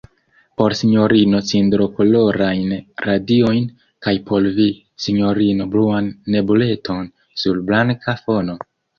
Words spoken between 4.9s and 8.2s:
sinjorino, bluan nebuleton sur blanka